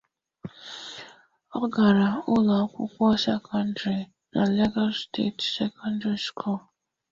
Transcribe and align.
Ọ 1.59 1.61
gara 1.73 2.07
ụlọ 2.33 2.53
akwụkwọ 2.63 3.05
sekọndrị 3.23 3.97
na 4.33 4.41
Legọọsụ 4.55 4.99
Steeti 5.09 5.45
Sekọndarị 5.55 6.19
Sukulu. 6.25 6.63